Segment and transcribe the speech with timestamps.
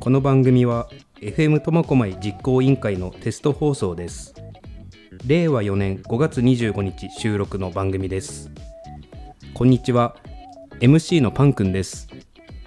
[0.00, 0.88] この番組は
[1.20, 4.34] FM 苫小牧実行委員会のテスト放送です。
[5.26, 8.50] 令和4年5月25日収録の番組です。
[9.52, 10.16] こんにちは。
[10.80, 12.08] MC のパンくんです。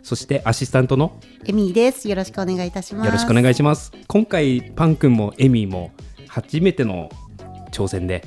[0.04, 2.10] そしてアシスタントのエミーです。
[2.10, 3.06] よろしくお願いいたします。
[3.06, 3.92] よろしくお願いします。
[4.08, 5.92] 今回パンくんもエミーも
[6.28, 7.10] 初めての
[7.72, 8.26] 挑戦で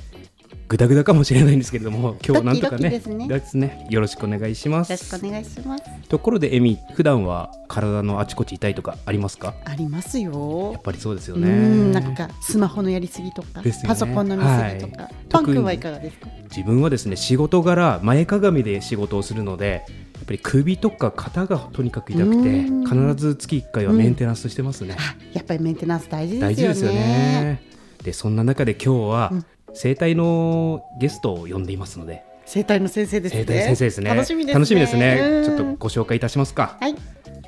[0.73, 3.29] グダグダかもしれないんですけれども今日なんとかねですね。
[3.29, 5.85] ですねよろしくお願いしまよすろしくお願いします。
[6.09, 9.53] ところでエミ普段は体のあちこち痛いとかありますか？
[9.67, 10.71] ありますよ。
[10.73, 10.83] やっ。
[10.83, 13.71] ぱりそうですようねん、なんかスマホのやりすぎとか、ね。
[13.87, 15.15] パソコンの見すぎとか、はい。
[15.29, 16.29] パン君はいかがですか？
[16.45, 22.87] 自分はですね仕事柄前かがみで仕事をするのでやっぱり首とか肩がとにかく痛くてうん。
[22.87, 26.55] 必ず月1回はメンテナンスしてますね、あ、やっぱりメンテナンス大事ですよね。
[26.55, 27.63] 大事ですよね。
[28.03, 29.45] でそんな中で今日はうん
[29.75, 33.41] 整体のゲストを呼んでいますので生体の先生ですね。
[33.41, 34.55] 整体先生ですね楽しみですね。
[34.55, 36.95] 楽しみですねうんちょっとご紹介いたしますかはい。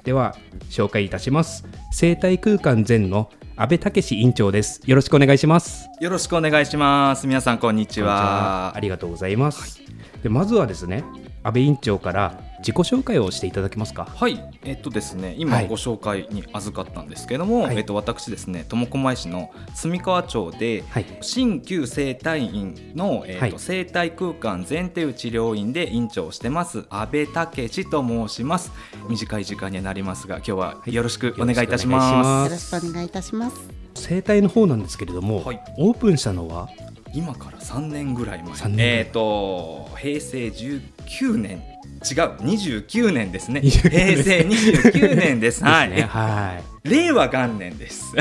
[0.05, 0.37] では
[0.69, 7.27] 紹介いたします生体空間全の安倍武史院長ですよろしくお願いしますよろしくお願いします。
[7.27, 8.77] 皆さんこんにちは。
[8.77, 9.81] ありがとうございます、
[10.22, 11.05] でまずはですね
[11.42, 14.08] 安倍院長から自己紹介をしていただけますか？
[14.16, 15.36] はい、えっとですね、はい。
[15.38, 17.76] 今ご紹介に預かったんですけども、はい。
[17.76, 21.18] えっと私ですね、苫小牧市の住川町で、はい。
[21.20, 23.54] 新旧生態院の、えっとはい。
[23.58, 28.72] 生態空間全定治療院で院長をしてます安倍武史と申します。
[29.10, 32.50] 短い時間にはなりますが、今日はよろしくお願いいたします。
[32.50, 33.56] よろしくお願いいたします。
[33.94, 35.60] 整体の方なんですけれども、はい。
[35.76, 36.70] オープンしたのは
[37.14, 38.52] 今から3年ぐらい前。
[38.52, 41.62] 3年えっ、と平成19年。
[42.04, 43.60] 違う29年ですね。
[43.60, 45.62] 29平成29年です。
[45.64, 45.90] はい。
[45.90, 46.08] ですね。
[46.08, 46.88] はい。
[46.88, 48.12] 令和元年です。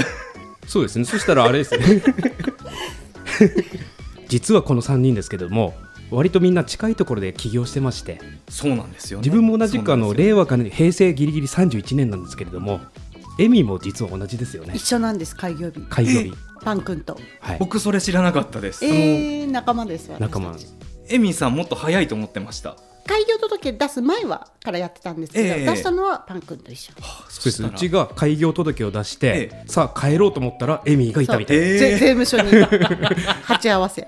[0.67, 1.05] そうですね。
[1.05, 2.03] そしたらあれですね。
[4.29, 5.73] 実はこの3人ですけれども
[6.09, 8.21] 割とみんな近いところで起業してまして。
[8.47, 9.23] そうなんですよね。
[9.23, 12.79] 自分も同じくあの令和から平成ギリギリ31年なんですけれども
[13.39, 14.73] エミも実は同じですよね。
[14.75, 15.81] 一緒なんです開業日。
[15.89, 16.33] 開業日。
[16.63, 17.19] パン君と。
[17.39, 17.59] はい。
[17.59, 18.85] 僕それ知らなかったです。
[18.85, 20.09] えー、仲間です。
[20.19, 20.55] 仲間。
[21.09, 22.77] エミさんもっと早いと思ってました。
[23.05, 25.65] 開業届出す前はからやってたんですけど、ええ。
[25.65, 26.93] 出したのはパン君と一緒。
[27.27, 31.77] そうですうちが開業届を出して、えさあ帰ろうと思ったらエミがいたみたいな、ええ。
[31.77, 32.63] ぜ税務署に
[33.43, 34.07] 鉢合わせ。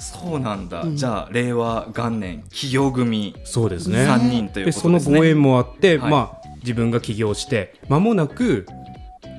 [0.00, 0.96] そうなんだ、うん。
[0.96, 3.36] じゃあ令和元年起業組。
[3.44, 3.98] そうですね。
[3.98, 5.18] 3人というでそのことですね。
[5.18, 6.10] ご縁もあって、はい。
[6.10, 6.37] まあ
[6.68, 8.66] 自分が起業して間もなく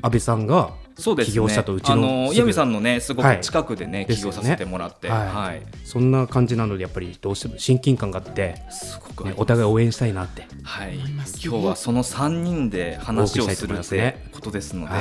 [0.02, 1.32] 安倍さんがそうですね。
[1.32, 3.38] 起業したとうちの岩見さんのねすごはい。
[3.38, 4.34] く近くでね、ですよね。
[4.34, 5.28] 起業させてもらって、はい。
[5.28, 5.62] はい。
[5.86, 9.42] そんな感じなのでやっぱりどうしても親近感があって、すごくあねります。
[9.42, 10.46] お互い応援したいなって。
[10.64, 10.96] はい。
[10.98, 14.28] 今日はその3人で話をするってね。
[14.34, 15.00] ことですので、は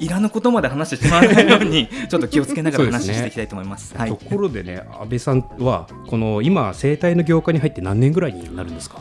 [0.00, 0.04] い。
[0.04, 3.96] い、らぬことまで話してしまわないように ちょっと気をつけながら話していきたいと思います。
[3.96, 4.10] はい。
[4.10, 8.98] ところでね安倍さんはこの今生態の業界に入って何年ぐらいになるんですか？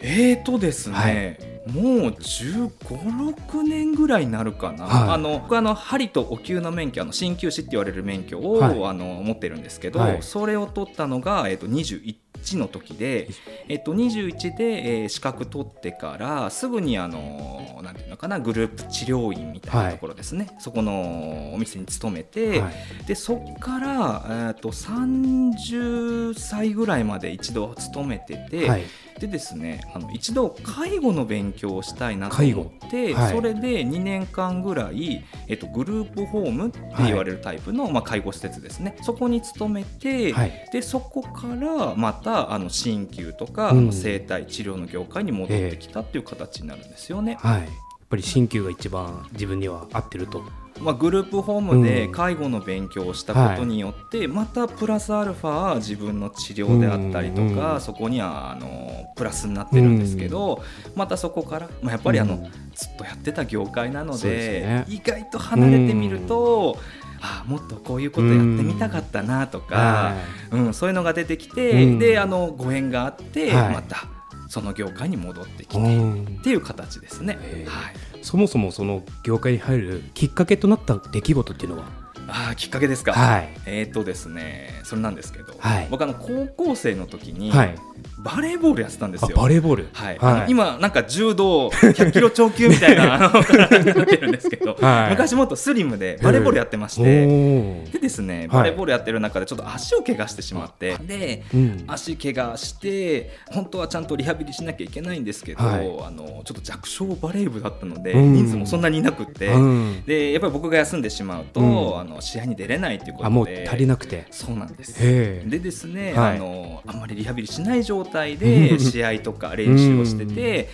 [0.00, 5.14] えーとですね、はいもう15、6年ぐらいになるかな、はい。
[5.14, 8.84] あの僕あの針とお灸の免許あの鍼灸師って言われる免許を、はい。
[8.84, 10.22] あの持ってるんですけど、はい。
[10.22, 13.28] それを取ったのが、えー、と21の時で、
[13.68, 14.64] えっと、21で、
[15.02, 23.06] えー資格取ってからすぐにあのなんていうのかなグループ治療院みたいなところですね、そこのお店に勤めて、はい。
[23.06, 28.82] でそこから、えー、と30歳ぐらいまで一度勤めてて、はい
[29.18, 33.32] でですねあの一度介護の勉強をしたいなと思って、はい。
[33.32, 38.96] それで2年間ぐらい、えっと、グループホームって言われるタイプの、まあ、介護施設ですね。
[39.02, 40.68] そこに勤めて、はい。
[40.72, 43.78] でそこからまたあの鍼灸とか、うん。
[43.78, 47.36] あの整体治療の業界に戻ってきたっていう形になるんですよね。
[47.40, 47.62] はい。
[47.62, 47.68] やっ
[48.08, 50.42] ぱり鍼灸が一番自分には合ってると
[50.80, 52.12] まあ、グループホームでうん。
[52.12, 60.62] 介護の勉強をしたことによって、またプラスアルファ自分の治療であったりとか、うんそこにはあのプラスになってるんですけど、
[60.94, 62.42] またそこから、まあ、やっぱりあの、うん。
[62.74, 66.76] ずっとやってた業界なので意外と離れてみると、
[67.20, 70.14] ああもっとこういうことやってみたかったなとか、は
[70.50, 71.98] うんそういうのが出てきて、うん。
[71.98, 73.74] であのご縁があって、はい。
[73.74, 74.13] また
[74.48, 76.38] その業界に戻ってきいて、うん。
[76.40, 77.38] っていう形ですね。
[77.66, 77.94] はい。
[78.22, 82.03] そもそもその業界に入るきっかけとなった出来事っていうのは？
[82.28, 83.48] あーきっかけですか、はい。
[83.66, 85.88] えーとですね、それなんですけど、はい。
[85.90, 87.74] 僕あの高校生の時に、はい。
[88.18, 89.36] バレーボールやってたんですあよ。
[89.36, 89.88] バレーボール。
[89.92, 90.18] はい。
[90.18, 90.50] はい。
[90.50, 95.10] 今なんか柔道100キロ超級みたいな ってるんですけど、はい。
[95.10, 97.92] 昔もっとスリムでバレーボールやってましおて、ー。
[97.92, 98.48] でですねはい。
[98.48, 101.84] バレーボールやってる中でちょっと足を怪我してしまって、でうん。
[101.86, 105.86] 足怪我して本当はちゃんとリハビリしなきゃいけないんですけど、はい。
[106.06, 108.32] あのちょっと弱小バレー部だったので、うん。
[108.32, 110.02] 人数もそんなにいなくって、うん。
[110.06, 112.00] でやっぱり僕が休んでしまうと、うん。
[112.00, 113.26] あのの試合に出れないということで。
[113.26, 114.26] あもう足りなくて。
[114.30, 115.00] そうなんです。
[115.00, 116.36] でですね、はい。
[116.36, 120.68] あのあんまりリハビリしない状態で 試合とか練習をしてて、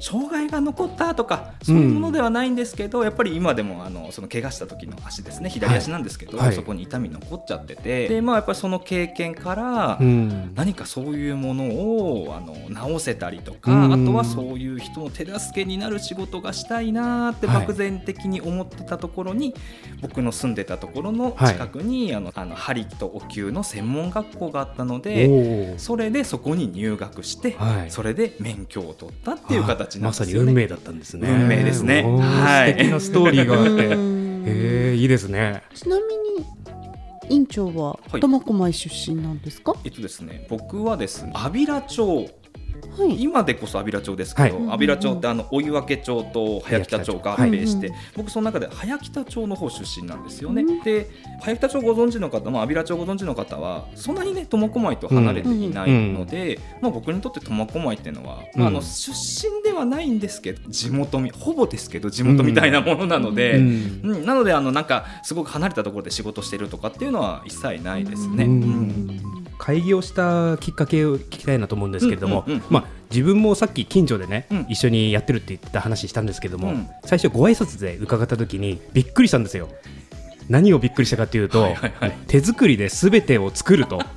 [0.00, 5.50] 障害が残ったとかそういうものではないんですけど、やっぱり今でもあのその怪我した時の足ですね。
[5.50, 6.54] 左足なんですけど、はい。
[6.54, 7.76] そこに痛み残っちゃって。
[7.76, 10.52] てで、まあ、やっぱりその経験から、うん。
[10.54, 13.92] 何かそういうものをあの直せたりとか、うん。
[13.92, 17.60] あとはそういう人の手助けになる仕事がしたいなってはい。
[17.60, 19.54] 漠然的に思ってたところに、
[20.00, 25.78] 僕の住んでたところの近くに、あのあの針とお灸の専門学校があったので。
[25.78, 27.90] それでそこに入学して、はい。
[27.90, 30.46] それで免許を取ったっていう形なんまさですよね。
[30.46, 31.28] に運命だったんですね。
[31.28, 32.02] 運命ですね。
[32.02, 32.72] はい。
[32.72, 34.14] 素敵なストーリーがあって。
[34.46, 35.62] えいいですね。
[35.74, 36.46] ちなみに
[37.30, 38.20] 院長ははい。
[38.20, 39.72] 苫小牧出身なんですか？
[39.72, 42.30] はえっとですね、僕はですね、安平町、
[43.04, 43.22] い。
[43.22, 44.68] 今でこそ安平町ですけど、はい。
[44.70, 50.62] 安平町ってあの追分町と早北町が合併して、はい僕その中で早北町の方出身なんですよね。
[50.62, 50.82] うん。
[50.82, 51.08] で、
[51.40, 63.58] 早北町ご存知の方、まあ安平町ご存知の方はそんなにね苫小牧と離れていないので、まあ僕にとって苫小牧っていうのは、まああのうん出身ではないんですけど、地元みほぼですけど地元みたいなものなので。
[63.58, 64.00] うん。
[64.04, 68.44] うん、なのであのなんかすごく離れたところで仕事してるとかっていうのは一切ないですね。
[68.44, 72.64] ううんん開業したきっかけを聞きたいなと思うんですけれども、うんうんうん。
[72.70, 74.66] まあ、自分もさっき近所でね、うん。
[74.68, 76.88] 一緒にやってるって言ってた話したんですけども、うん。
[77.04, 79.68] 最初ご挨拶で伺った時にびっくりしたんですよ。
[80.48, 82.16] 何をびっくりしたかというと、はいはいはい。
[82.26, 84.00] 手作りで全てを作ると。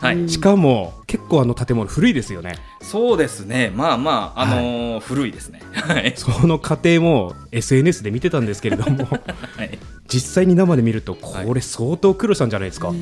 [0.00, 2.56] はい、うんしかも結構あの建物古いですよね。
[2.82, 5.60] そうですね、まあまあ、あのー古いですね。
[5.72, 9.06] はい、その過程も SNS で見てたんですけれども
[9.56, 9.78] はい、
[10.08, 12.92] 実際に生で見るとこれ相当苦労したんじゃないですか、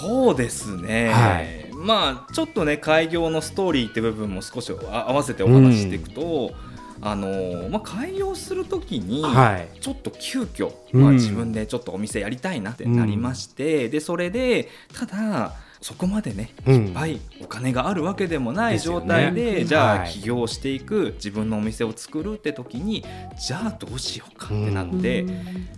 [0.00, 1.72] そうですね、はい。
[1.74, 6.52] まあちょっとね開業のストーリーって部分も少しあ合わせてお話ししていくと、
[7.00, 9.80] あのーまあ、開業するときに、はい。
[9.80, 11.02] ちょっと急遽、うん。
[11.02, 16.86] まあ、自分でちょっとお店やりたいなってなりまして、でそれでただそこまでねうん。
[16.88, 20.12] いっぱいお金があるわけでもない状態でじゃあはい。
[20.12, 23.04] 起業していく自分のお店を作るって時に
[23.38, 25.24] じゃあどうしようかってなって、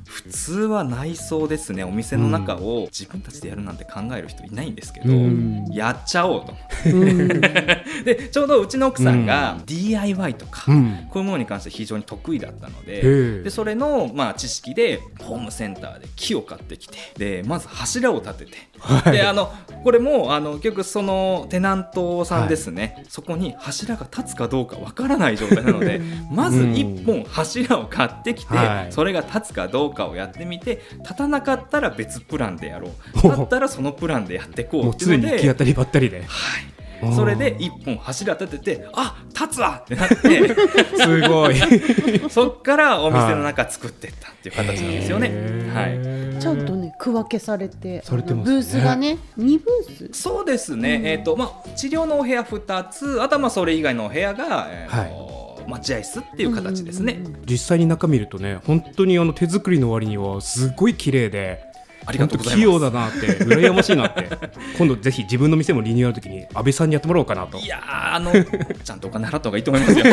[0.07, 5.67] 普通は内装ですねお店の中を自分たちでやるなんて考える人いないんですけど、うん。
[5.73, 6.55] やっちゃおうと。
[6.87, 7.29] うん。
[8.05, 11.07] でちょうどうちの奥さんが DIY とか、うん。
[11.11, 19.13] こういうものに関して非常に得意だったのででそれの、まあ、知識でホームセンターで木を買ってきてでまず柱を立てて、はい。
[19.13, 19.53] であの
[19.85, 26.01] これもあの結局そのテナントさんですね、そこに柱が立つかどうかわからない状態なので
[26.31, 28.93] まず1本柱を買ってきて、はい。
[28.93, 32.91] それが立つかどうかをやってみて立たなかったら別プランでやろう。
[33.17, 36.19] 立ったらそのプランでやっていこうもうっていうので常に行き当たりばったりで。
[36.19, 36.70] はい
[37.15, 40.17] それで1本柱立ててあ立つわってなって。
[40.97, 41.57] すごい。
[42.31, 45.29] そっからお店の中作っていったっていう形なんですよね。
[45.31, 45.91] へはい。
[45.99, 48.55] ーちゃんとね区分けされてされてますね。
[48.55, 50.21] ブースがね二ブース？
[50.23, 51.07] そうですね、うん。
[51.07, 61.65] えーとまあ、治療のお部屋2つあとはまあそれ以外のお部屋が、えーと待合室っていう形ですね、うんうんうん実際に中見るとね本当にあの手作りの割にはすごい綺麗で
[62.11, 62.61] ありがとうございます。
[62.61, 64.29] 器用だなって羨ましいなって
[64.77, 67.59] 今度ぜひ自分の店もリニューアルの時に安倍さんにやってもらおうかなと。
[67.59, 68.33] いやーあの
[68.85, 70.05] ちゃんとお金払った方がいいと思いますよ。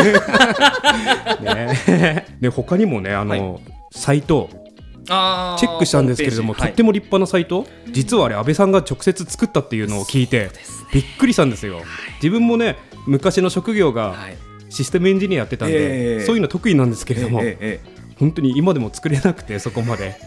[1.41, 2.25] ね。
[2.39, 3.59] で 他にもねあの、は
[3.91, 4.49] サイト
[5.05, 10.49] チェックしたんですけれども、とっても立派なサイト、実はあれ安倍さんが直接作ったっていうのを聞いてね
[10.93, 11.81] びっくりしたんですよ。
[12.21, 14.37] 自分もね昔の職業がはい。
[14.69, 16.25] システムエンジニアやってたんで、ええ。
[16.25, 17.97] そういうの得意なんですけれども、ええええ。
[18.19, 20.17] 本当に今でも作れなくてそこまで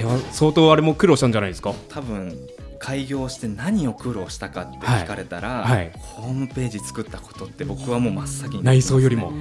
[0.00, 1.72] れは相当あれも苦労したんじゃないですか？
[1.88, 2.36] 多分
[2.78, 5.92] 開業して何を苦労したかって聞かれたら、はいはい。
[5.98, 8.64] ホームページ作ったことって僕はもう真っ先に。
[8.64, 9.32] 内装よりも、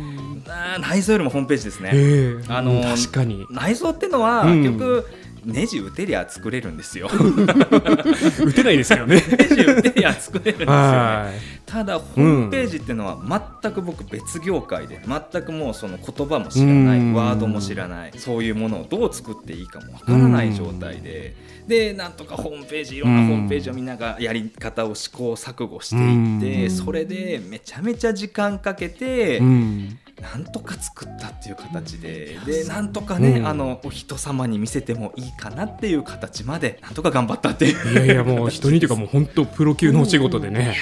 [0.81, 2.43] 内装よりもホームページですね、ええ。
[2.49, 3.45] あのー確かに。
[3.49, 4.61] 内装ってのは、うん。
[4.63, 5.07] 結局
[5.45, 7.07] ネジ打てりゃ作れるんですよ。
[8.43, 9.23] 打てないですよね。
[9.39, 10.71] ネジ打てりゃ作れるんですよね。
[10.73, 13.17] はいただホームページっていうのは
[13.61, 17.13] 全く僕別業界で全くもうその言葉も知らないうん。
[17.13, 21.35] ワードも知らないそういうものをどう作っていいかもわからない状態で
[21.67, 26.71] でなんとかホームページいろんなホームページを見ながらやり方を試行錯誤していってうん。
[26.71, 29.99] それでめちゃめちゃ時間かけてうん。
[30.19, 33.47] なんとか作ったっていう形ででなんとかね、うん。
[33.47, 37.93] あのお人様に見せてもいいかなっていう形までなんとか頑張ったっていう。
[37.93, 40.75] いやいやもう人にというかもう本当プロ級のお仕事でね、はい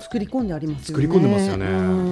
[0.00, 1.04] 作り込んでありますよね。
[1.04, 1.66] 作り込んでますよね。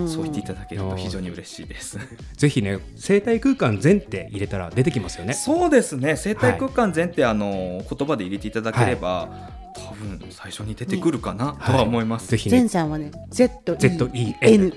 [0.04, 0.08] ん。
[0.08, 1.98] そう言っていただけると非常に嬉しいです。
[2.36, 5.34] ぜひね生態空間全って入れたら出てきますよね。
[5.34, 6.16] そうですね。
[6.16, 9.28] 生態空間全ってあの言葉で入れていただければ、
[9.74, 12.28] 多分最初に出てくるかなとは思います。
[12.28, 12.68] ぜひね。
[12.68, 14.72] さんはね Z Z E N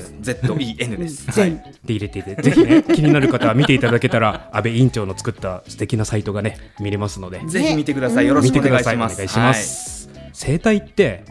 [0.00, 0.14] す。
[0.20, 1.30] Z E N です。
[1.30, 1.52] はい。
[1.84, 7.40] で入れていてぜひね 気になる方は見ていただけたら安倍委員長の作った素敵なサイトがね見れますので。
[7.46, 8.24] ぜひ見てください。
[8.24, 9.16] ねよろしくお願いします。
[9.16, 10.01] 願いします、
[10.42, 11.24] 生態って。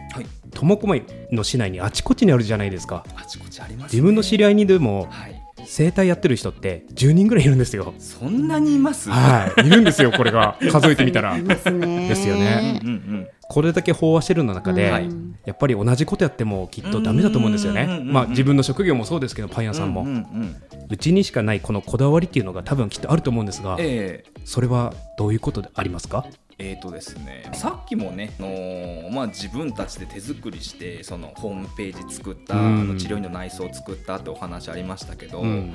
[0.52, 3.04] 苫小牧の市内にあちこちにあるじゃないですか。
[3.16, 3.96] あちこちあります、ね。
[3.96, 5.38] 自分の知り合いにでもはい。
[5.64, 7.94] 生態やってる人って10人ぐらいいるんですよ。
[7.98, 9.10] そんなにいます？
[9.10, 9.66] はい。
[9.66, 10.58] いるんですよこれが。
[10.70, 11.36] 数えてみたら。
[11.38, 12.08] いますね。
[12.08, 12.80] ですよね。
[12.82, 13.28] うんうん。
[13.40, 15.08] これだけ飽和してるの中で、はい。
[15.46, 17.82] やっぱり同じことやってもきっとダメだと思うんですよね。
[17.82, 18.12] うんうんうんうん。
[18.12, 20.56] まあ自分の職業もそうですけどパン屋さんも、うんうんうん。
[20.90, 24.30] うちにしかないこのこだわりっていうのが多分きっとあると思うんですが、ええ。
[24.44, 26.26] それはどういうことでありますか？
[26.58, 32.80] えーとですね、さっきもね、あのーまあ、自分たちで手作りしてそのホームページ作った、うん。
[32.82, 35.74] あの治療院の内装を作ったってお話ありましたけど、うん。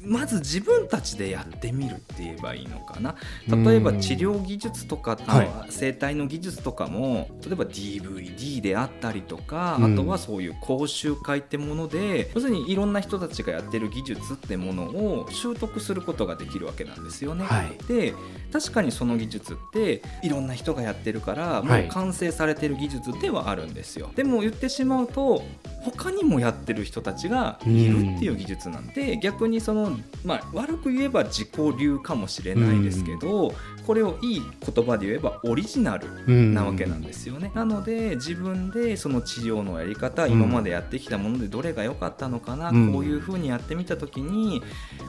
[0.00, 3.14] まず自分たちでやってみるって言えばいいのかな？
[3.48, 9.94] 例えば治療技術とか、あのは整体の技術とかも例えば DVD であったりとか、うん。
[9.94, 17.44] あとはそういう講習会ってもので要するにいろんな人たちがやってる技術ってものを習得することができるわけなんですよね。
[17.44, 17.76] はい。
[17.86, 18.14] で
[18.52, 21.86] 確かにその技術っていろんな人がやってるからもはい。
[21.86, 24.10] う完成されてる技術ではあるんですよ。
[24.14, 25.42] でも言ってしまうと
[25.82, 33.54] 他にもやってる人たちがいるっていう技術なんで、逆にその、まあ、悪く言えば自己流かもしれないですけど、
[33.86, 34.42] これをいい
[34.74, 36.54] 言葉で言えばオリジナルうん。
[36.54, 37.52] なわけなんですよね。
[37.54, 40.32] なので自分でその治療のやり方、うん。
[40.32, 42.92] 今までやってきたものでどれが良かったのかな、うん。
[42.92, 44.62] こういうふうにやってみた時に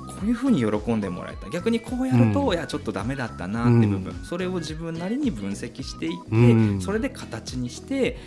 [0.07, 1.49] こういうふうに喜んでもらえた。
[1.49, 2.53] 逆にこうやると、うん。
[2.53, 4.25] いやちょっとダメだったなって部分、うん。
[4.25, 6.81] それを自分なりに分析していって、うん。
[6.81, 8.17] それで形にして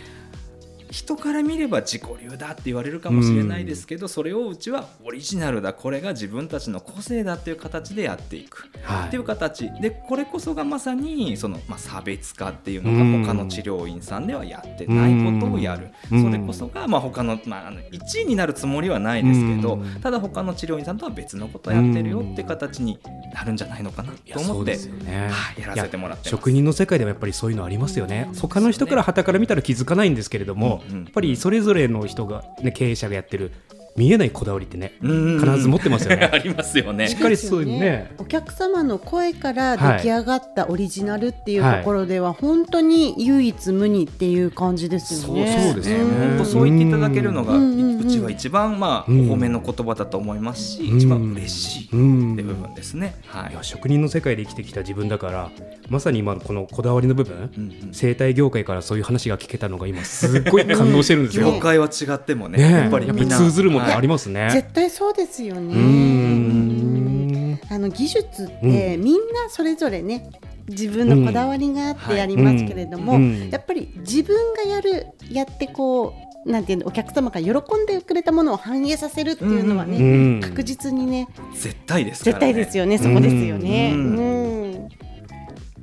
[0.91, 8.69] 人から見れば自己流だって言われるかもしれないですけど、それをうちはオリジナルだこれが自分たちの個性だっていう形でやっていく。
[8.83, 9.69] はっていう形。
[9.81, 13.21] でこれこそがまさにその、まあ、差別化っていうのうん。
[13.23, 16.23] が他の治療院さんではやってないことをやる、うん。
[16.23, 20.01] それこそが、まあ、他の,、まあ、あの1位になるつもりはないですけど、うん。
[20.01, 22.99] ただ他の治療院さんとは別のことをやってるよって形に
[23.33, 25.29] なるんじゃないのかなと思って、ね。
[25.29, 26.29] はいやらせてもらって。
[26.29, 28.29] 職人の世界でもやっぱりそういうのありますよね。
[28.39, 33.51] 他の人から旗から見たら気づかないんですけれども、やっぱりそれぞれの人が、ね、経営者がやってる
[33.95, 35.39] 見えないこだわりってねうん。
[35.39, 36.29] 必ず持ってますよね。
[36.31, 37.07] ありますよね。
[37.07, 37.19] しっ。
[37.19, 38.11] かりそういうね。
[38.17, 45.61] お客様の声から出来上がったオリジナルっていうところでは本当に唯一無二っていう感じですよね。
[45.65, 46.03] そうですよね。
[46.29, 49.31] 本当そう言っていただけるのが、うちは一番まあ、うん。
[49.31, 50.97] お褒めの言葉だと思いますし、うん。
[50.97, 52.35] 一番嬉しいってうん。
[52.35, 53.15] 部分ですね。
[53.27, 53.51] はい。
[53.51, 55.49] いや職人の世界で生きてきた自分だから
[55.89, 57.89] まさに今のこのこだわりの部分、うんうん。
[57.91, 61.51] 生態業界からそういう話が聞けたのが今すっごい感動してるんですよ。
[61.51, 64.01] 業界は違ってもねねやっぱりみんな通ずるものあはい。
[64.01, 64.49] りますね。
[64.51, 65.73] 絶対そうですよね。
[65.75, 67.59] ん。
[67.71, 70.29] あの技術ってみんなそれぞれね
[70.67, 73.21] 自分のこだわりがあってやりますけれども、うん。
[73.21, 73.49] うん。
[73.49, 76.13] やっぱり自分がやるやってこ
[76.45, 80.01] うなんていうのお客様が喜んでくれたものを反映させるっていうのはね、う
[80.37, 80.39] ん。
[80.41, 82.47] 確実にね絶対ですからね。
[82.47, 82.97] 絶対ですよね。
[82.97, 83.91] そこですよね。
[83.93, 84.15] ううん。
[84.15, 84.89] ん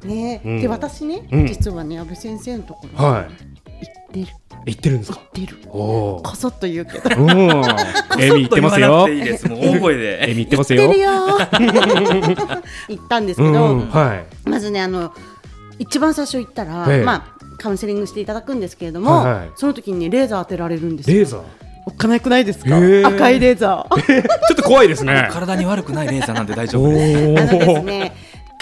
[0.05, 0.41] ね。
[0.45, 0.61] うん。
[0.61, 1.47] で私ね、うん。
[1.47, 3.55] 実はね安倍先生のところはい。
[4.14, 5.18] 行ってる言ってるんですか？
[5.34, 6.22] 行ってるおお。
[6.22, 7.30] こそっと言うけどうん。
[8.18, 9.08] エミ言ってますよ。
[9.08, 11.02] いいですもう大声エでミ言ってますよ行ってる。
[12.32, 13.88] よ行ったんですけうど、ん。
[13.90, 14.48] はい。
[14.48, 15.12] まずねあの
[15.78, 21.40] 一番最初行ったら、ええまあカウンセリングしていただくんですけれども、はいはいその時にねレーザー当てられるんですよレーザー？
[21.88, 24.18] おっかなくないですか、赤いレーザーちょ
[24.54, 25.28] っと怖いですね。
[25.32, 27.82] 体に悪くないレーザーなんで大丈お夫ですあのですお。
[27.84, 28.16] ね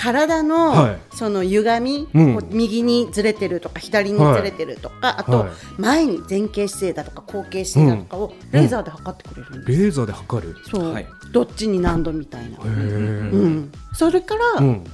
[0.04, 0.98] 体の、はい。
[1.16, 2.48] その歪み、うん。
[2.50, 5.50] 右にずれてるとか左にずれてるとか、あと、はい。
[5.78, 10.56] 前に前傾姿勢だとか後傾姿勢だとかをレーザーで測ってくれるんです、レーザーで測る？
[10.70, 11.06] そう、はい。
[11.32, 12.70] どっちに何度みたいな、へうえ。
[12.70, 14.84] ん、それからうん。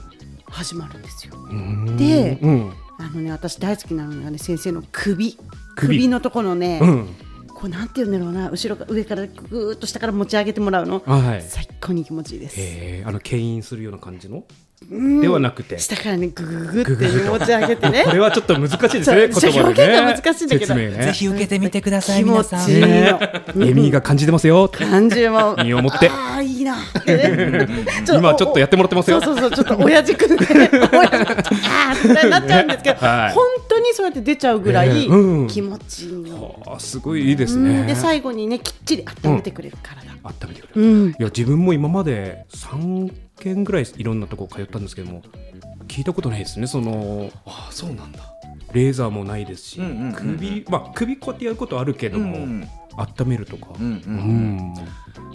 [0.47, 1.97] 始まるんですよ、うん。
[1.97, 2.73] でうん。
[2.99, 5.37] あのね私大好きなのがね先生の首。
[5.76, 5.88] 首。
[5.88, 7.09] 首のところね、うん。
[7.49, 11.02] こうなんていうんだろうな後ろから上からぐーっと下から持ち上げてもらうの。
[11.07, 11.43] はい。
[11.43, 12.61] 最高に気持ちいいです。
[12.61, 13.05] へえ。
[13.07, 14.45] あの牽引するような感じの？
[14.91, 15.21] うん。
[15.21, 15.79] ではなくて。
[15.79, 18.05] 下からねぐぐぐぐって持ち上げてね。
[18.05, 19.29] これはちょっと難しいですね。
[19.29, 19.61] 言葉でね。
[19.61, 20.75] 表現が難しいんだけど。
[20.75, 21.13] 説明ね。
[21.13, 22.81] ひ受けてみてくだ気持ちいい。
[22.81, 23.19] ね
[23.55, 24.69] の、エミーが感じてますよ。
[24.69, 25.55] 感じも。
[25.63, 26.09] 身をもって。
[26.09, 26.77] ああいいな。
[28.09, 29.21] 今ちょっとやってもらってますよ。
[29.21, 30.47] そうそうそうちょっと親父くんで。
[30.49, 30.75] 親父
[31.69, 33.35] あなっちゃうんですけど、はい。
[33.35, 35.09] 本当にそうやって出ちゃうぐらい
[35.49, 37.83] 気持ちいいの、すごいいいですうん。
[37.83, 37.87] ね。
[37.87, 40.89] で最後にねきっちり温めてくれる体、温めてくれる。
[40.89, 41.09] うん。
[41.11, 45.23] いや自分も今まで3件ぐらいいろんなとこ通ったんですけども
[45.89, 46.67] 聞いたことないですね。
[46.67, 48.21] そのああそうなんだ。
[48.73, 49.81] レーザーもないですし、
[50.15, 53.69] 首まあ首こうやってやることあるけども、うん温めるとか、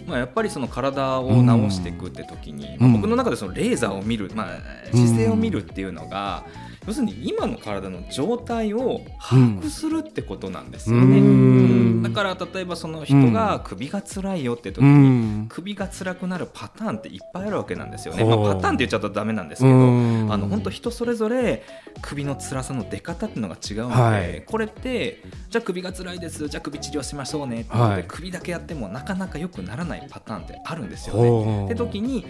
[0.06, 2.80] まあ、やっぱりその体を直していくって時に、うん。
[2.80, 4.58] まあ僕の中でそのレーザーを見る、まあ、
[4.92, 6.44] 姿勢を見るっていうのが、
[6.86, 11.20] 要するに今の体の状態を把握するってことなんですようね。
[11.20, 12.02] ん。
[12.02, 18.24] だから例えばその人が首が辛いよって時に、首が辛くなるパターンっていっぱいあるわけなんですよね。
[18.24, 20.32] まあ、パターンって言っちゃうとダメなんですけど、うん。
[20.32, 21.64] あの本当人それぞれ
[22.02, 24.42] 首の辛さの出方っていうのが違うので、はい。
[24.46, 28.04] これってじゃあ首が辛いですじゃあ首治療しましょうねってことで、はい。
[28.06, 31.64] 首だけやってもなかなか良くならないパターンってあるんですよね。
[31.66, 32.26] って時に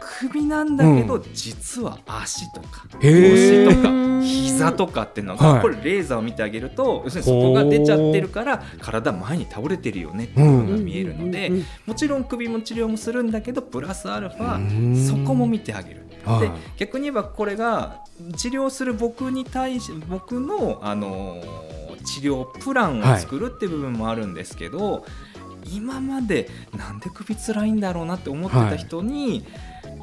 [0.00, 5.62] 首なんだけど、実は足とか腰とか膝とかっていうのが、はい。
[5.62, 14.46] これレーザーを見てあげると要するにそこが出ちゃってるから体前に倒れてるよねっていうのが見えるので、うんうんうんもちろん首も治療もするんだけどプラスアルフうん。
[14.46, 16.06] ァそこも見てあげる。
[16.24, 16.40] はい。
[16.40, 18.04] で逆に言えばこれが
[18.36, 25.04] 治療する僕に対し僕の、あのー治療プランを作るっていう部分もあるんですけど、
[25.70, 29.44] 今までなんで首辛いんだろうなって思ってた人に、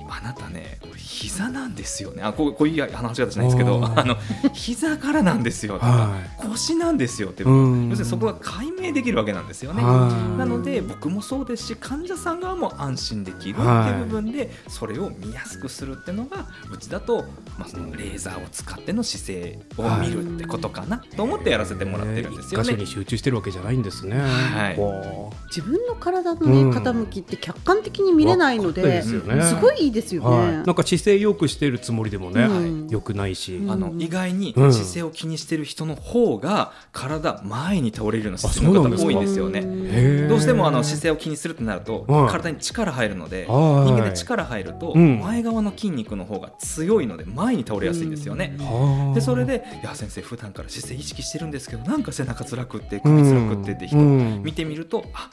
[0.10, 2.22] あなたね膝なんですよね。
[2.24, 4.16] あこうこういう話し方しないですけどあの
[4.54, 5.74] 膝からなんですよ。
[5.76, 7.90] とか、は腰なんですよって、いうん。
[7.90, 9.84] 要するにそこが解明できるわけなんですよね。
[9.84, 10.38] はい。
[10.38, 14.00] なので僕もそうですし患者さん側も安心できるってはい。
[14.00, 17.24] いう部分でそれを見やすくするっていうのがうちだと、
[17.58, 22.74] まあ、そのレーザーを使っての姿勢を見るってことかなと思ってやらせてもらってるんですよね。
[22.74, 22.76] 一箇所。
[22.76, 24.20] に集中してるわけじゃないんですね。
[24.20, 24.80] はい。
[24.80, 26.72] わ自分の体のね、うん。
[26.72, 29.42] 傾きって客観的に見れないので、ですよね。
[29.44, 30.52] すごいいいですよあはい。
[30.52, 30.54] ね。
[30.58, 32.88] なんか姿勢よくしてるつもりでもね、うん。
[32.90, 33.72] 良くないし、うん。
[33.72, 34.74] あの意外にうん。
[34.74, 39.62] 姿勢を気にしてる人の方が体前に倒れるような姿勢の方が多いんですよね。
[40.28, 43.92] どうしてもあの姿勢を気にするってなるとはい体に力入るのではい。
[43.92, 45.20] 人間で力入るとうん。
[45.20, 48.56] 前側の筋肉の方が強いので前に倒れやすいんですよね。
[48.60, 54.42] はあでそれで「いや先生普段から姿勢意識してるんですけどなんか背中辛くって首辛くって」って人うん。
[54.44, 55.30] 見てみるとあ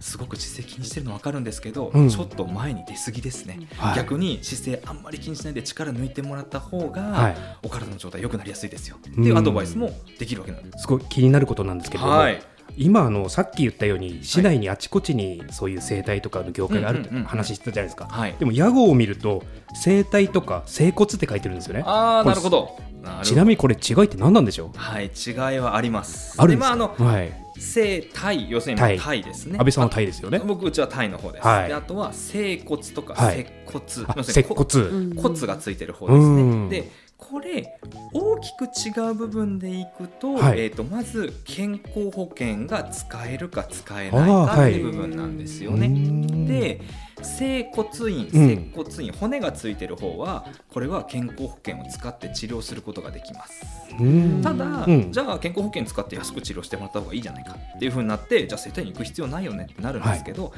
[0.00, 2.08] すごく姿勢気にしてるの分かるんですけど、うん。
[2.08, 7.36] ちょっと前に出過ぎですね、はい逆に姿勢あんまり気にしないで力抜いてもらった方が、はい。
[7.62, 8.96] お体の状態良くなりやすいですよ。
[8.96, 10.82] っていうアドバイスもできるわけなんです。
[10.82, 18.34] すごい気になることなんですけれども、はい今あのさっき言ったように市内にあちこちにそういう整体とかの業界があるって話してたじゃないですか、はい。
[18.38, 19.42] でも屋号を見ると
[19.74, 21.82] 整体とか整骨って書いてるんですよね。
[21.86, 22.78] ああなるほど。
[23.22, 24.78] ちなみにこれ違いって何なんでしょう？
[24.78, 26.40] はい違いはあります。
[26.40, 29.58] あるんですか、まああのはい、整体要するにタイタイですね。
[29.58, 30.38] 安倍さんはタイですよね。
[30.38, 31.68] 僕うちはタイの方です、はい。
[31.68, 33.36] であとは整骨とかはい。
[33.36, 35.14] 接骨、あ要するに接骨、うん。
[35.16, 36.68] 骨がついてる方ですうん。
[36.70, 36.80] ね。
[36.80, 36.90] で
[37.30, 37.78] これ
[38.12, 40.60] 大きく違う部分でいくと,、はい。
[40.60, 45.86] えー、とまず健康保険が使えるか使えないかっていう部分なんですよね。
[45.86, 46.46] うん。
[46.46, 46.80] で
[47.22, 48.46] 整骨院うん。
[48.46, 53.64] 接骨院、骨がついてる方はこれは健康保険を使って治療することができます。
[53.98, 54.42] うん。
[54.42, 55.12] ただ、うん。
[55.12, 60.52] じゃあ健康保険使って安く治療してもらった方がいいじゃないかっていうふうになってじゃあ整体院行く必要ないよねってなるんですけど、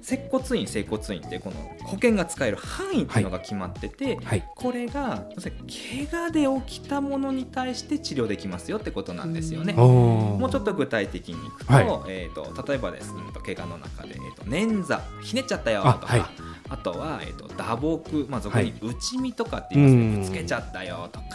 [0.00, 4.44] 接骨院整骨院ってこの保険が使える範囲っていうのが決まってて、はい。
[4.54, 5.66] これが要するに
[6.10, 9.72] 怪我で起きたものに対して治療できますよってことなんですよね。
[9.72, 11.84] ももうちょっと具体的にいくと,、はい。
[12.08, 16.20] えー、と例えばですね怪我の中で、えー、と捻挫ひねっちゃったよとかあはい
[16.68, 18.66] あとは、えー、と打撲、まあ、俗はい。
[18.66, 20.20] に内身とかって言いますね、うん。
[20.20, 21.26] ぶつけちゃったよとか。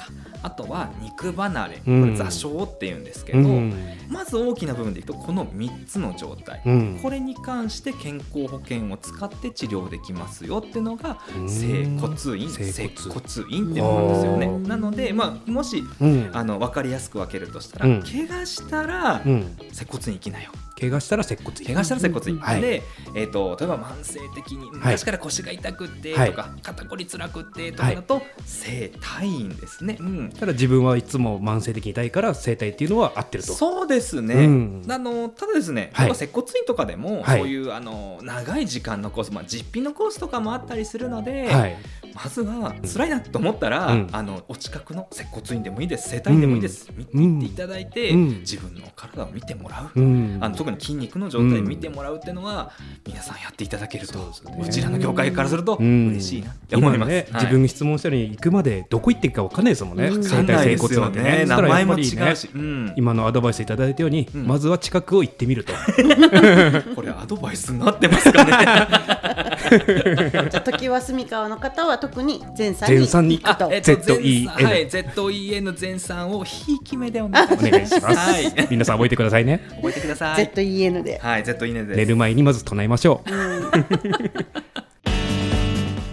[0.43, 1.75] あとは肉離れ。
[1.77, 2.11] こうん。
[2.11, 3.73] れ座礁っていうんですけど、うん。
[4.09, 6.99] まず大きな部分でいくとこの3つの状態、うん。
[7.01, 11.49] これに関して健康保険を使って治療できますよっていうのがうん。
[11.49, 12.49] 整骨院。
[12.49, 14.47] 整接骨骨院ってものなんですよね。
[14.67, 16.29] なので、まあ、もしうん。
[16.33, 18.03] あの分かりやすく分けるとしたら、うん。
[18.03, 19.57] 怪我したらうん。
[19.71, 21.65] 接骨院行きなよ怪我したら接骨院。
[21.67, 22.83] 怪我したら接骨院、はいで、
[23.15, 26.31] えー、と例えば慢性的に昔から腰が痛くってはい。
[26.31, 33.53] とか、肩こり辛くってとかだと、整体院ですね、うん、ただ自分はいつも慢性的に痛いから整体っていうのは合ってると。
[33.53, 34.85] そうですね、うん。
[34.89, 36.15] あのただですね、はい。
[36.15, 37.39] 接骨院とかでも、はい。
[37.39, 41.77] そういうあの長い時間のコース、まあ、実費のコースとかもあったりするので、はい
[42.13, 44.09] まずは辛いなと思ったら、うん。
[44.11, 46.09] あのお近くの接骨院でもいいです。
[46.09, 47.39] 整体院でもいいです、見うん。
[47.39, 48.27] 見ていただいて、うん。
[48.39, 50.37] 自分の体を見てもらう、うん。
[50.41, 52.71] あの特に筋肉の状態を見てもらうっていうのは、
[53.05, 54.57] 皆さんやっていただけるとそうね。
[54.61, 56.09] うちらの業界からするとうん。
[56.09, 57.11] 嬉しいなって思います。
[57.11, 57.41] 今ね、はい。
[57.41, 60.23] 自分が質問したのに行くまでどこ行っていいか分かんないですもんね、うん。
[60.23, 61.45] 整体整骨なんてね。
[61.45, 62.93] 名前も違うし、うん。
[62.95, 64.47] 今のアドバイスいただいたように、うん。
[64.47, 65.73] まずは近くを行ってみると。
[66.95, 73.39] これアドバイスになってますかねじゃあ時は住川の方は特に前さんに前さんに？
[73.39, 73.69] 行くと。
[73.71, 77.47] えっと ZEN 前はい ZEN 前三をひいき目でお願い
[77.87, 78.17] しおます。
[78.17, 79.61] はい、皆さん覚えてくださいね。
[79.75, 80.51] 覚えてください。
[80.53, 81.97] ZEN で、はい、ZEN です。
[81.97, 83.29] 寝る前にまず唱えましょう。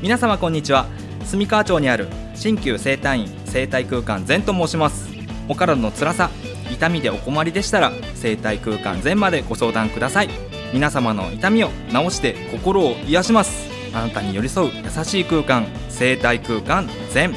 [0.02, 0.86] 皆様こんにちは。
[1.24, 5.08] 住川町にある新旧生態院生態空間善と申します。
[5.48, 6.30] お体の辛さ
[6.70, 10.28] 痛みでお困りでしたら生態空間善までご相談ください
[10.72, 13.68] 皆様の痛みを治して心を癒します。
[13.94, 17.34] あなたに寄り添う優しい空間生態空間善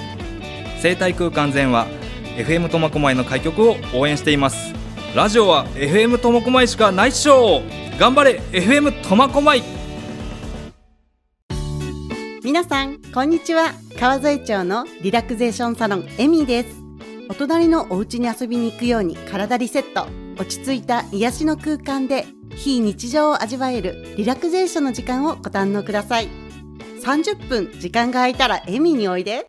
[0.82, 1.88] 生態空間善は
[2.36, 4.74] FM 苫小牧の開局を応援しています。
[5.16, 7.62] ラジオは FM 苫小牧しかないっしょ。
[8.00, 9.64] 頑張れ FM 苫小牧。
[12.44, 13.74] 皆さんこんにちは。
[14.00, 16.82] 川添町のリラクゼーションサロンエミです。
[17.30, 20.08] お隣のお家に遊びに行くように体リセット。
[20.40, 22.26] 落ち着いた癒しの空間で
[22.64, 26.30] 非日常を味わえるリラクゼーションの時間をご堪能ください。
[27.04, 29.48] 30分時間が空いたらエミにおいで。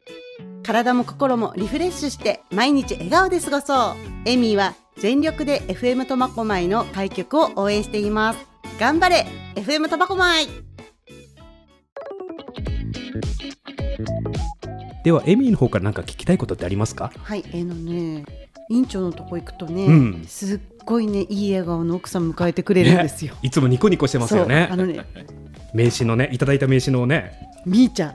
[0.63, 3.97] 体も心もリフレッシュして毎日笑顔で過ごそう。
[4.25, 8.39] エミは全力で FM 苫小牧の開局を応援しています。
[8.81, 10.49] 頑張れ FM 苫小牧。
[15.05, 17.13] ではエミーの方から何か聞きたいことってありますか？
[17.23, 18.25] はい、えーのね、
[18.71, 20.25] 院長のとこ行くとね、うん。
[20.27, 23.35] すっごいね、いい笑顔の奥さん迎えてくれるんですよ。
[23.43, 24.69] いつもニコニコしてますよね。
[24.71, 25.05] あのね、
[25.75, 27.33] 名刺のねいただいた名刺のね。
[27.65, 28.15] みーちゃん、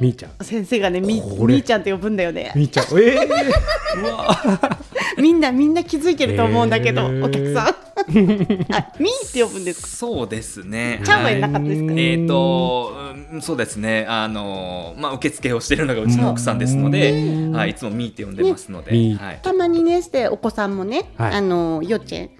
[0.00, 0.44] みーちゃん。
[0.44, 2.52] 先生がね、みみーちゃんって呼ぶんだよね。
[2.54, 2.84] みーちゃん。
[2.98, 3.18] え
[5.16, 7.24] えー、 みんなみんな気づいてると思うんだけど、へー。
[7.24, 7.83] お客さん。
[8.72, 9.88] あ、みーって呼ぶんですか？
[9.88, 11.00] そうですね。
[11.04, 11.92] ちゃんはいなかったですか？
[11.92, 12.92] えーと
[13.32, 14.06] うんそうですね。
[14.08, 17.52] あのまあ受付をしているのがうちの奥さんですので、うん。
[17.52, 21.34] はい、いつもミーって呼んでますので、はい、たまにねしてお子さんもね、はい。
[21.34, 22.30] あの幼稚園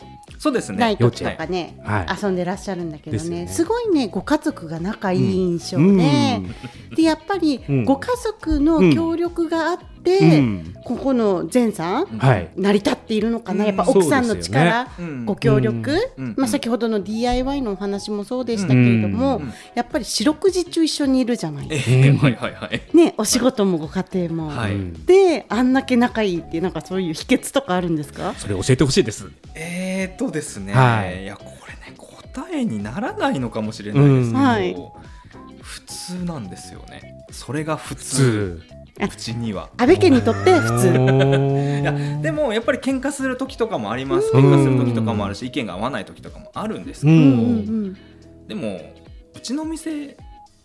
[0.45, 0.95] そうですね。
[0.99, 2.07] とかね、はい。
[2.23, 3.45] 遊んでらっしゃるんだけどね。
[3.45, 3.49] ね。
[3.49, 6.43] すごいねご家族が仲いい印象ね、
[6.95, 7.85] でやっぱりうん。
[7.87, 10.31] ご家族の協力があって、うん。
[10.31, 12.51] うんここの前さんはい。
[12.59, 13.67] 成り立っているのかな、うん。
[13.69, 15.25] やっぱ奥さんの力、うん。
[15.25, 16.35] ご協力、うん。
[16.37, 19.53] まあ、先ほどの DIY のお話もそうでしたけれども、うん。
[19.75, 21.67] やっぱり四六時中一緒にいるじゃない。
[21.71, 22.19] えですー。
[22.19, 22.81] はいはいはい。
[22.81, 24.49] か、ね、お仕事もご家庭も。
[24.49, 24.75] はい。
[24.75, 25.07] うん。
[25.07, 28.35] であんだけ仲いいってなんかそういう秘訣とかあるんですか？
[28.37, 29.31] それ教えてほしいです。
[29.55, 31.23] えーとですね、はい。
[31.23, 34.77] い、やこれね答えにならないのかもしれないですけど、うんはい。
[35.61, 37.25] 普通なんですよね。
[37.31, 38.05] それが普普通。
[38.15, 38.63] 通
[39.01, 39.71] うちには。
[39.77, 40.89] 安倍家にとって普通。
[40.89, 44.31] いや通でもやっぱり喧嘩する時とかもあります。
[44.33, 47.33] うん喧嘩する時とかもあるし意見が合わない時とかもあるんですけど、うんうんう
[47.89, 47.97] ん。
[48.47, 48.81] でも
[49.35, 50.17] うちの店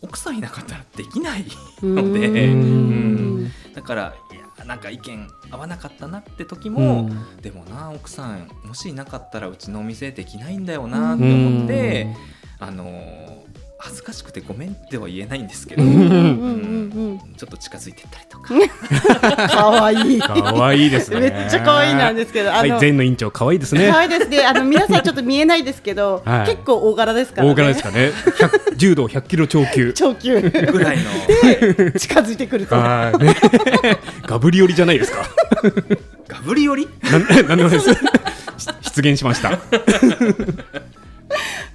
[0.01, 1.45] 奥さんいなかったらできない
[1.81, 7.37] うんので、だからいやなんか意見合わなかったなって時うも、ん。
[7.41, 12.07] でもな奥さんもしいなかったらうちのお店できないんだよなって思って、
[12.59, 18.53] あのー恥ずかしくてごめんっては言えないんですけど、ちょっと近づいてったりとか。
[18.53, 18.67] うん
[19.47, 20.19] 可愛い。
[20.19, 21.19] かわいいですね。
[21.21, 23.89] めっちゃ可愛いなんですけど、あの、はい前の委員長可愛いですね。
[23.89, 24.45] 可愛いですね。
[24.45, 26.47] あの皆さんちょっと見えないですけど、 はい。
[26.47, 27.53] 結構大柄ですからね。
[27.53, 28.11] 大柄ですかね。
[28.37, 29.93] 100柔道100キロ超級。
[29.95, 30.41] 長級。
[30.41, 31.03] ぐらいの。
[31.97, 32.75] 近づいてくると。
[32.75, 33.23] はい。
[33.23, 33.35] ね。
[34.27, 35.23] ガブリオリじゃないですか。
[36.27, 36.87] ガブリ寄り？
[37.03, 37.89] なんなんでもないです
[38.95, 39.57] 出現しました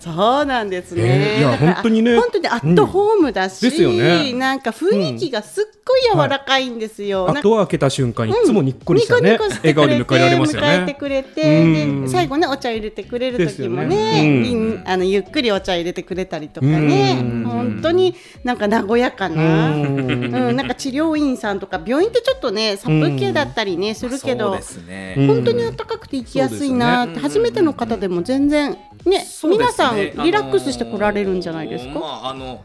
[0.04, 1.02] そうなんですね。
[1.04, 2.16] えーいや本当にね。
[2.16, 4.32] 本当にアットホームだし、ですよね。
[4.34, 7.26] なんか雰囲気がすっごい柔らかいんですよ。
[7.26, 12.02] なんかあとは開けた瞬間いつもにっこりしたニコねニコしてくれて笑顔で迎えられますよ迎えてねくれて、うん。
[12.02, 14.46] で最後ねお茶入れてくれる時もねね。
[14.46, 14.82] いうん。
[14.86, 17.44] あのゆっくりお茶入れてくれたりとかね、うん。
[17.44, 25.26] 本当になんか和やかな、ううんんなんか治療院さんとか病院ってちょっとね殺風景だったりね、するけどね、うん。
[25.28, 29.88] 本当に暖かくて行きやすいなって、初めての方でも全然ねそうですね。
[29.88, 32.60] 皆さんリラックスして来られるんじゃないですか、あのーまああの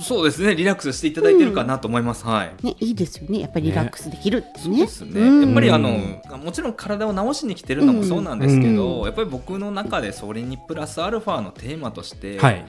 [0.00, 2.64] そうですねリラックスしていただいてるかなと思います、はい。
[2.64, 3.40] ねいいですよね。
[3.40, 5.42] やっぱりリラックスできるってそうねですね、うん。
[5.42, 5.90] やっぱりあの
[6.38, 9.04] もちろん体を治しに来てるのもそうなんですけど、うん。
[9.04, 12.64] やっぱり僕の中でそれにプラスアルファのテーマとして、はい。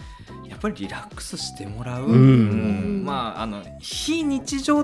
[0.50, 2.14] やっぱりリラックスしてもらう、うん。
[2.14, 3.04] うん。
[3.06, 4.84] まああの非日常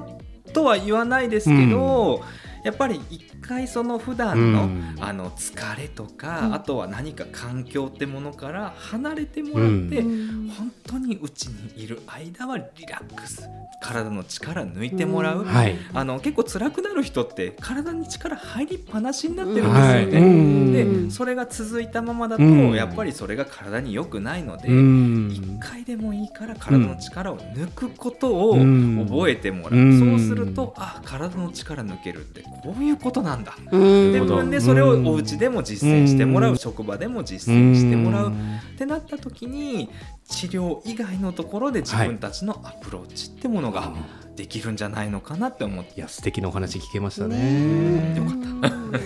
[0.54, 2.24] とは言わないですけど、
[2.68, 4.96] やっぱり一回その普段の,、うん。
[5.00, 6.54] あの疲れとか、うん。
[6.54, 10.50] あとは何か環境ってものから離れてもらって、うん。
[10.50, 13.50] 本当にうちにいる間はリラックス。
[13.80, 15.76] 体の力抜いてもらう、うんはい。
[15.94, 20.08] あの結構辛くなる人って体に力入りっぱなしになってるんですよはい。
[20.08, 20.20] ね。
[20.20, 21.08] うん。
[21.08, 22.74] でそれが続いたままだと、うん。
[22.74, 25.30] やっぱりそれが体に良くないので、うん。
[25.32, 29.06] 一回でもいいから体の力を抜くことをうん。
[29.08, 36.58] 覚えてもらう、うんそうするとあ体の力抜けるってこういうことなんだ、自分でそれをお家でも実践してもらう、うん。
[36.58, 39.90] 職場でも実践してもらう、んってなった時に
[40.26, 43.94] 治療以外のところで自分たちのアプローチってものが
[44.36, 45.94] できるんじゃないのかなって思って。
[45.98, 47.38] いや素敵なお話聞けましたね。
[47.38, 48.36] ねよかっ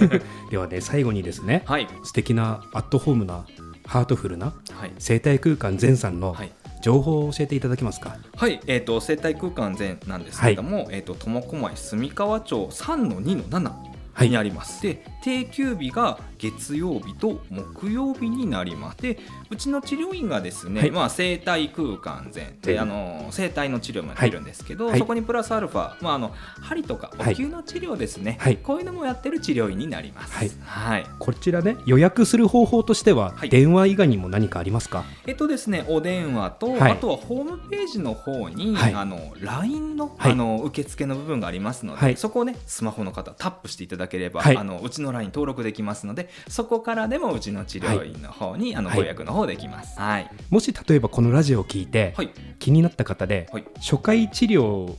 [0.09, 0.51] た。
[0.51, 1.87] ではね最後にですねはい。
[2.03, 3.45] 素敵なアットホームな
[3.85, 4.91] ハートフルなはい。
[4.99, 8.17] 生態空間全さんのはい情報を教えていただけますか？
[8.35, 13.71] はい、えー、と生態空間全なんですけれども、えー、と苫小牧住川町3の2の7
[14.13, 14.29] はい。
[14.29, 19.19] にあります、で定休日が月曜日と木曜日になりますで
[19.51, 20.91] うちの治療院がですね、はい。
[20.91, 24.99] まあ、生体空間全であの生体の治療もやってるんですけど、はい。
[24.99, 27.35] そこにプラスアルファ、まあ、あの針とかおはい。
[27.35, 28.57] 灸の治療ですね、はい。
[28.57, 30.33] こういうのもやってる治療院になります。
[30.33, 30.51] はい。
[30.63, 31.05] はい。
[31.19, 33.49] こちらね予約する方法としては、はい。
[33.49, 35.03] 電話以外にも何かありますか？
[35.27, 36.91] えっとですね、お電話と、はい。
[36.93, 38.93] あとはホームページの方に、はい。
[38.93, 40.31] あの LINE の,、はい。
[40.31, 42.17] あの受付の部分がありますので、はい。
[42.17, 44.57] そこをねスマホの方タップしていただければ、はい。
[44.57, 49.99] あのうちの LINE 登録できますのでそこからでもうちの治療院の方に、あのはいご予約の方できます。
[49.99, 52.29] はい、もし例えばこのラジオを聞いて、はい。
[52.59, 53.65] 気になった方で、はい。
[53.77, 54.95] 初回治療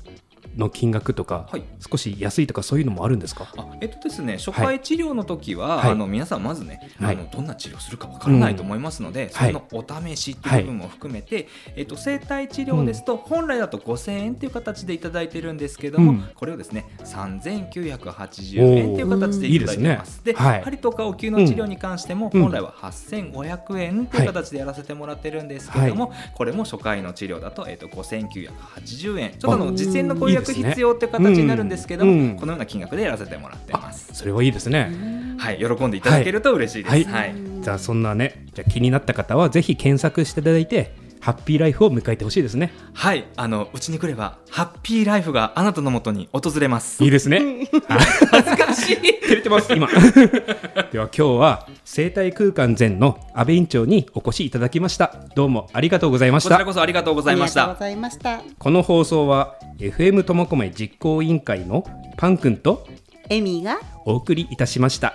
[0.57, 1.63] の金額とか、はい。
[1.91, 3.47] 少し安いとかそういうのもあるんですか？
[3.57, 5.91] あえっとですね、初回治療の時は、はい。
[5.93, 7.17] あの皆さんまずね、はい。
[7.17, 16.25] あのどんな治療するかわからないと思いますので、それのお試しっていう部分も含めて、えっと生体治療ですと、本来だと5000円っていう形でいただいてるんですけども、うん。
[16.35, 20.25] これをですね3980円っていう形でいただいてます。
[20.25, 20.63] でねはい。
[20.63, 22.43] 針とかお灸の治療に関しても、うん。
[22.43, 29.31] 本来は8500円っていう形でやらせてもらってるんですけども、これも初回の治療だと,、えっと5980円。
[29.33, 32.37] ちょっとあのあ実践のご予約いい必要って形になるんですけども、うん。
[32.37, 34.11] このような金額でやらせてもらってます。
[34.13, 36.93] それはいいですね、はい、喜んでいただけると嬉しいです。
[36.93, 37.05] はい。
[37.05, 42.75] はい、じゃあそんなねじゃあ気になった方はぜひ検索していただいてハッピーライフを迎えてほしいですね。
[42.95, 47.03] はい、あのうちに来ればハッピーライフがあなたのもとに訪れます。
[47.03, 47.69] いいですね。
[48.29, 48.97] 恥ずかしい。
[48.97, 49.73] 照れてます。
[49.73, 49.87] 今。
[50.91, 55.15] では今日は生態空間前の安倍院長にお越しいただきました。
[55.37, 56.51] どうもありがとうございました。
[56.51, 57.63] こちらこそありがとうございました。
[57.63, 57.85] ありがとうご。
[57.85, 58.43] ざいました。
[58.59, 61.85] この放送は FM 苫小牧実行委員会の
[62.17, 62.85] パン君と
[63.29, 65.15] エミがお送りいたしました。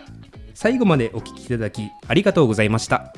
[0.58, 3.14] 最後までお聞きいただきありがとうございました